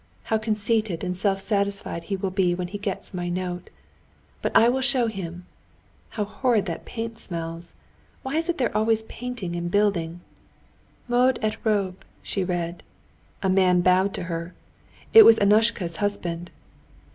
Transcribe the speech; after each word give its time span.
How 0.23 0.39
conceited 0.39 1.03
and 1.03 1.15
self 1.15 1.39
satisfied 1.39 2.05
he 2.05 2.15
will 2.15 2.31
be 2.31 2.55
when 2.55 2.69
he 2.69 2.79
gets 2.79 3.13
my 3.13 3.29
note! 3.29 3.69
But 4.41 4.51
I 4.57 4.67
will 4.67 4.81
show 4.81 5.05
him.... 5.05 5.45
How 6.17 6.25
horrid 6.25 6.65
that 6.65 6.85
paint 6.85 7.19
smells! 7.19 7.75
Why 8.23 8.37
is 8.37 8.49
it 8.49 8.57
they're 8.57 8.75
always 8.75 9.03
painting 9.03 9.55
and 9.55 9.69
building? 9.69 10.21
Modes 11.07 11.37
et 11.43 11.55
robes, 11.63 12.03
she 12.23 12.43
read. 12.43 12.81
A 13.43 13.49
man 13.49 13.81
bowed 13.81 14.15
to 14.15 14.23
her. 14.23 14.55
It 15.13 15.21
was 15.23 15.37
Annushka's 15.37 15.97
husband. 15.97 16.49